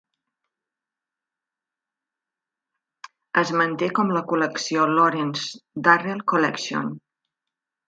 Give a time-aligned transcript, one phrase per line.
[3.43, 6.91] Es manté com la col·lecció Lawrence Durrell Collection.